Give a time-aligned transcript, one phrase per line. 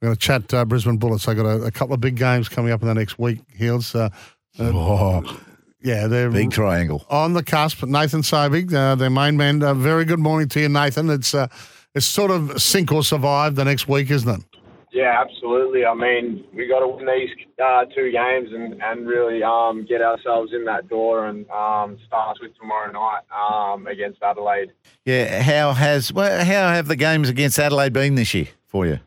[0.00, 1.26] We're going to chat uh, Brisbane Bullets.
[1.26, 3.40] They got a, a, couple of big games coming up in the next week.
[3.52, 3.94] Heels.
[3.96, 4.10] Uh,
[4.60, 5.40] uh, oh,
[5.82, 7.84] yeah, they're big triangle on the cusp.
[7.84, 9.62] Nathan Sobey, uh, their main man.
[9.62, 11.10] Uh, very good morning to you, Nathan.
[11.10, 11.48] It's uh,
[11.94, 14.44] it's sort of sink or survive the next week, isn't it?
[14.92, 15.84] Yeah, absolutely.
[15.84, 17.30] I mean, we got to win these
[17.62, 22.38] uh, two games and, and really um, get ourselves in that door and um, start
[22.40, 24.72] with tomorrow night um, against Adelaide.
[25.04, 28.98] Yeah, how has well, how have the games against Adelaide been this year for you?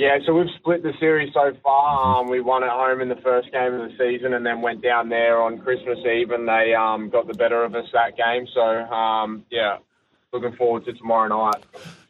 [0.00, 2.22] Yeah, so we've split the series so far.
[2.22, 4.82] Um, we won at home in the first game of the season, and then went
[4.82, 8.46] down there on Christmas Eve, and they um, got the better of us that game.
[8.54, 9.76] So um, yeah,
[10.32, 11.62] looking forward to tomorrow night.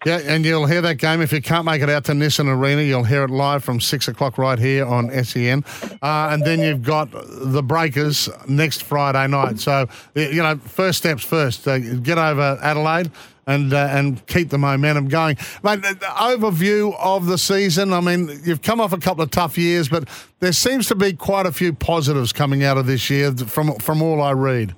[0.06, 2.80] Yeah, and you'll hear that game if you can't make it out to Nissan Arena.
[2.80, 5.62] You'll hear it live from six o'clock right here on SEN,
[6.00, 9.60] uh, and then you've got the Breakers next Friday night.
[9.60, 11.68] So you know, first steps first.
[11.68, 13.10] Uh, get over Adelaide
[13.46, 15.36] and uh, and keep the momentum going.
[15.62, 17.92] Mate, overview of the season.
[17.92, 21.12] I mean, you've come off a couple of tough years, but there seems to be
[21.12, 24.74] quite a few positives coming out of this year from from all I read.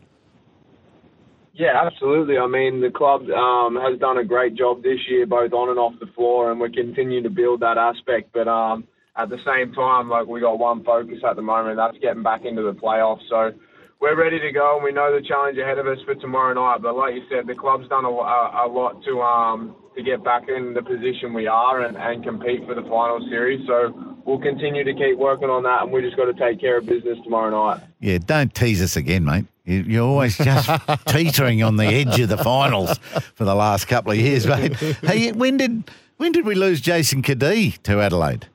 [1.55, 2.39] Yeah, absolutely.
[2.39, 5.79] I mean, the club um, has done a great job this year, both on and
[5.79, 8.33] off the floor, and we're continuing to build that aspect.
[8.33, 8.85] But um,
[9.17, 12.47] at the same time, like we got one focus at the moment, that's getting back
[12.47, 13.21] into the playoffs.
[13.29, 13.53] So
[14.01, 16.81] we're ready to go, and we know the challenge ahead of us for tomorrow night.
[16.83, 20.25] But like you said, the club's done a, a, a lot to um, to get
[20.25, 23.61] back in the position we are and, and compete for the final series.
[23.67, 26.79] So we'll continue to keep working on that, and we just got to take care
[26.79, 27.83] of business tomorrow night.
[28.01, 29.45] Yeah, don't tease us again, mate.
[29.65, 30.71] You're always just
[31.07, 32.97] teetering on the edge of the finals
[33.35, 34.75] for the last couple of years, mate.
[34.77, 35.85] Hey, when did
[36.17, 38.49] when did we lose Jason Cadee to Adelaide?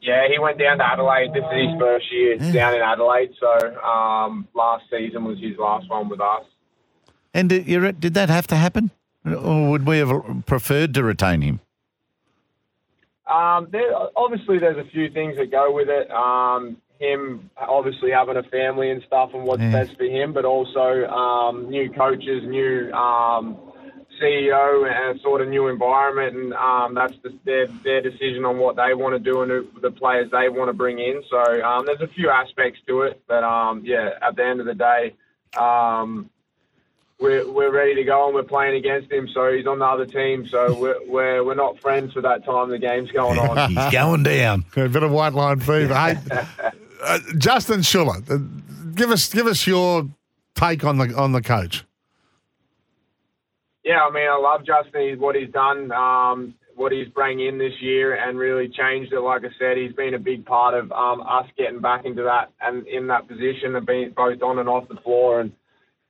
[0.00, 1.34] Yeah, he went down to Adelaide.
[1.34, 2.52] This is his first year yeah.
[2.52, 3.32] down in Adelaide.
[3.38, 6.44] So um, last season was his last one with us.
[7.34, 8.90] And did, did that have to happen,
[9.24, 11.60] or would we have preferred to retain him?
[13.30, 16.10] Um, there, obviously, there's a few things that go with it.
[16.10, 19.72] Um, him obviously having a family and stuff, and what's yeah.
[19.72, 23.56] best for him, but also um, new coaches, new um,
[24.20, 28.76] CEO and sort of new environment, and um, that's the, their their decision on what
[28.76, 31.22] they want to do and the players they want to bring in.
[31.30, 34.66] So um, there's a few aspects to it, but um, yeah, at the end of
[34.66, 35.14] the day,
[35.58, 36.28] um,
[37.20, 39.28] we're we're ready to go and we're playing against him.
[39.32, 40.46] So he's on the other team.
[40.48, 43.70] So we're we're, we're not friends for that time the game's going on.
[43.74, 44.64] he's going down.
[44.76, 45.94] A bit of white line fever.
[45.94, 46.16] hey,
[47.02, 50.08] uh, Justin Schueller, uh, give us give us your
[50.54, 51.84] take on the on the coach.
[53.84, 55.18] Yeah, I mean, I love Justin.
[55.18, 59.20] What he's done, um, what he's bringing in this year, and really changed it.
[59.20, 62.52] Like I said, he's been a big part of um, us getting back into that
[62.60, 65.40] and in that position and being both on and off the floor.
[65.40, 65.52] And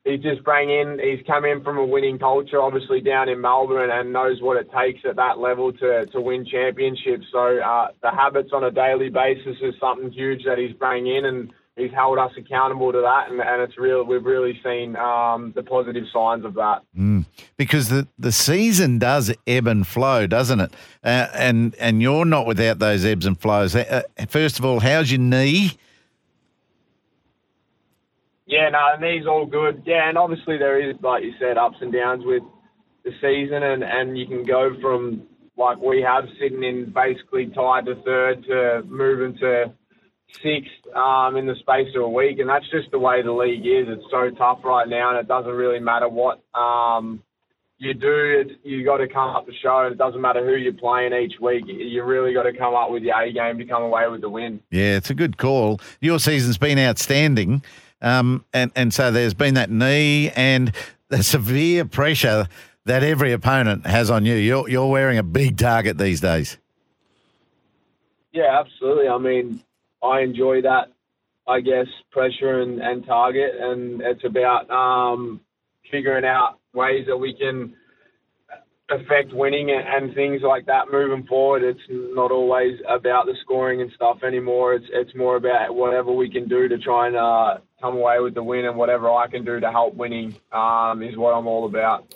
[0.04, 0.98] he's just bring in.
[1.02, 4.70] He's come in from a winning culture, obviously down in Melbourne, and knows what it
[4.76, 7.26] takes at that level to to win championships.
[7.32, 11.24] So uh, the habits on a daily basis is something huge that he's bringing in,
[11.24, 14.04] and he's held us accountable to that, and, and it's real.
[14.04, 16.82] We've really seen um, the positive signs of that.
[16.96, 17.26] Mm.
[17.56, 20.72] Because the, the season does ebb and flow, doesn't it?
[21.02, 23.74] Uh, and and you're not without those ebbs and flows.
[23.74, 25.72] Uh, first of all, how's your knee?
[28.50, 29.84] Yeah, no, the knee's all good.
[29.86, 32.42] Yeah, and obviously there is, like you said, ups and downs with
[33.04, 35.22] the season, and and you can go from
[35.56, 39.72] like we have sitting in basically tied to third to moving to
[40.42, 43.64] sixth um, in the space of a week, and that's just the way the league
[43.64, 43.86] is.
[43.88, 47.22] It's so tough right now, and it doesn't really matter what um,
[47.78, 48.42] you do.
[48.42, 51.12] It, you got to come up the show, and it doesn't matter who you're playing
[51.12, 51.64] each week.
[51.66, 54.28] You really got to come up with your A game to come away with the
[54.30, 54.60] win.
[54.70, 55.80] Yeah, it's a good call.
[56.00, 57.62] Your season's been outstanding,
[58.02, 60.72] um, and and so there's been that knee and
[61.08, 62.46] the severe pressure
[62.84, 64.34] that every opponent has on you.
[64.34, 66.58] You're you're wearing a big target these days.
[68.32, 69.08] Yeah, absolutely.
[69.08, 69.62] I mean,
[70.02, 70.92] I enjoy that,
[71.48, 75.40] I guess, pressure and, and target, and it's about um,
[75.90, 77.74] figuring out ways that we can
[78.90, 81.62] affect winning and, things like that moving forward.
[81.62, 84.74] It's not always about the scoring and stuff anymore.
[84.74, 88.34] It's it's more about whatever we can do to try and uh, come away with
[88.34, 91.66] the win, and whatever I can do to help winning um, is what I'm all
[91.66, 92.14] about.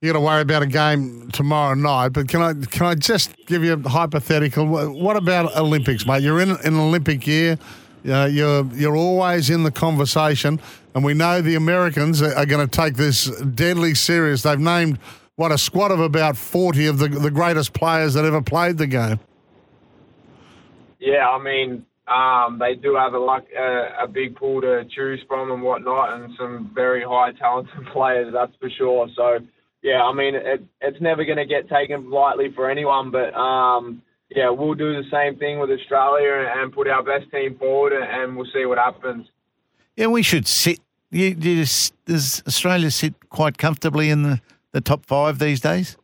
[0.00, 3.34] You got to worry about a game tomorrow night, but can I can I just
[3.46, 4.66] give you a hypothetical?
[4.66, 6.22] What about Olympics, mate?
[6.22, 7.58] You're in, in an Olympic year.
[8.06, 10.60] Uh, you're you're always in the conversation,
[10.94, 14.42] and we know the Americans are, are going to take this deadly serious.
[14.42, 14.98] They've named
[15.36, 18.86] what a squad of about forty of the the greatest players that ever played the
[18.86, 19.20] game.
[20.98, 25.22] Yeah, I mean, um, they do have a, like, a, a big pool to choose
[25.28, 29.08] from and whatnot, and some very high talented players, that's for sure.
[29.14, 29.38] So
[29.82, 34.02] yeah, I mean, it, it's never going to get taken lightly for anyone, but um,
[34.30, 38.36] yeah, we'll do the same thing with Australia and put our best team forward, and
[38.36, 39.28] we'll see what happens.
[39.96, 40.80] Yeah, we should sit.
[41.10, 44.40] You, you just, does Australia sit quite comfortably in the,
[44.76, 45.96] the top five these days?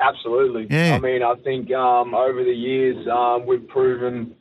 [0.00, 0.66] Absolutely.
[0.68, 0.96] Yeah.
[0.96, 4.34] I mean, I think um, over the years um, we've proven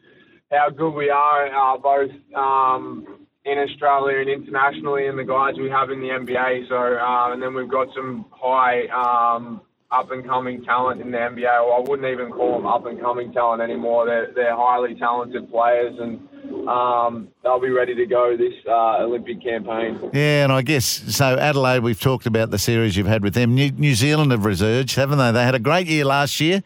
[0.50, 5.70] how good we are, uh, both um, in Australia and internationally, and the guys we
[5.70, 6.68] have in the NBA.
[6.70, 9.62] So, uh, and then we've got some high um,
[9.92, 11.44] up and coming talent in the NBA.
[11.44, 14.08] Well, I wouldn't even call them up and coming talent anymore.
[14.08, 16.28] They're they're highly talented players, and
[16.68, 20.00] um, they'll be ready to go this uh, Olympic campaign.
[20.14, 21.38] Yeah, and I guess so.
[21.38, 23.56] Adelaide, we've talked about the series you've had with them.
[23.56, 25.32] New, New Zealand have resurged, haven't they?
[25.32, 26.64] They had a great year last year,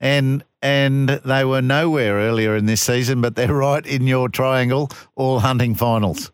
[0.00, 4.90] and and they were nowhere earlier in this season, but they're right in your triangle,
[5.14, 6.32] all hunting finals.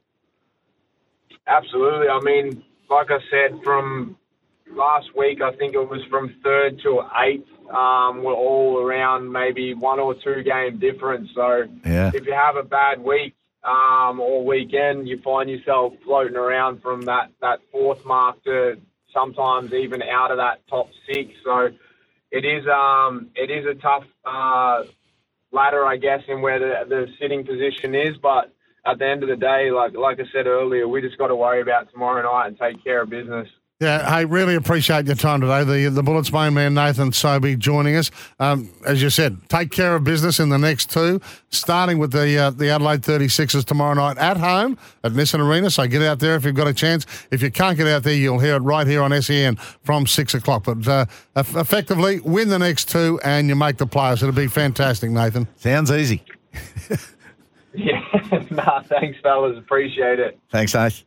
[1.47, 2.09] Absolutely.
[2.09, 4.17] I mean, like I said, from
[4.73, 7.49] last week, I think it was from third to eighth.
[7.71, 11.31] Um, we're all around maybe one or two game difference.
[11.35, 12.11] So Yeah.
[12.13, 17.03] if you have a bad week um, or weekend, you find yourself floating around from
[17.03, 18.81] that, that fourth mark to
[19.15, 21.31] sometimes even out of that top six.
[21.45, 21.69] So
[22.31, 24.83] it is um, it is a tough uh,
[25.53, 28.53] ladder, I guess, in where the, the sitting position is, but.
[28.83, 31.37] At the end of the day, like like I said earlier, we just got to
[31.37, 33.47] worry about tomorrow night and take care of business.
[33.81, 35.65] Yeah, hey, really appreciate your time today.
[35.65, 38.11] The the Bullets main man Nathan Sobey joining us.
[38.39, 41.19] Um, as you said, take care of business in the next two,
[41.49, 45.71] starting with the uh, the Adelaide 36ers tomorrow night at home at Nissan Arena.
[45.71, 47.07] So get out there if you've got a chance.
[47.31, 50.35] If you can't get out there, you'll hear it right here on SEN from six
[50.35, 50.65] o'clock.
[50.65, 51.07] But uh,
[51.37, 54.17] eff- effectively, win the next two and you make the playoffs.
[54.23, 55.49] It'll be fantastic, Nathan.
[55.57, 56.23] Sounds easy.
[57.73, 58.01] Yeah,
[58.51, 59.57] nah, thanks, fellas.
[59.57, 60.39] Appreciate it.
[60.51, 61.05] Thanks, Nath.